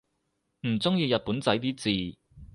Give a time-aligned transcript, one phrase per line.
[0.67, 2.17] 唔中意日本仔啲字